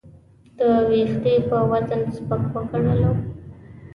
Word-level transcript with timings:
د 0.57 0.59
وېښتې 0.89 1.33
په 1.47 1.57
وزن 1.71 2.01
سپک 2.15 2.43
وګڼلو. 2.53 3.11